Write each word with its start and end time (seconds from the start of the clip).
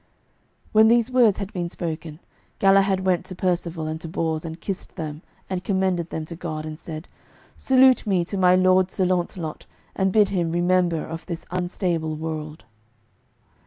When 0.71 0.87
these 0.87 1.11
words 1.11 1.37
had 1.37 1.53
been 1.53 1.69
spoken, 1.69 2.19
Galahad 2.57 3.01
went 3.05 3.23
to 3.25 3.35
Percivale 3.35 3.85
and 3.85 4.01
to 4.01 4.07
Bors 4.07 4.43
and 4.43 4.59
kissed 4.59 4.95
them 4.95 5.21
and 5.47 5.63
commended 5.63 6.09
them 6.09 6.25
to 6.25 6.35
God, 6.35 6.65
and 6.65 6.79
said, 6.79 7.07
"Salute 7.55 8.07
me 8.07 8.25
to 8.25 8.35
my 8.35 8.55
lord 8.55 8.89
Sir 8.89 9.05
Launcelot, 9.05 9.67
and 9.95 10.11
bid 10.11 10.29
him 10.29 10.51
remember 10.51 11.05
of 11.05 11.27
this 11.27 11.45
unstable 11.51 12.15
world." 12.15 12.65